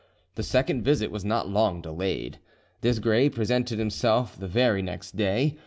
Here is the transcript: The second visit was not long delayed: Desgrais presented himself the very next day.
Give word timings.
The 0.33 0.41
second 0.41 0.81
visit 0.81 1.11
was 1.11 1.23
not 1.23 1.47
long 1.47 1.79
delayed: 1.79 2.39
Desgrais 2.81 3.29
presented 3.31 3.77
himself 3.77 4.35
the 4.35 4.47
very 4.47 4.81
next 4.81 5.15
day. 5.15 5.59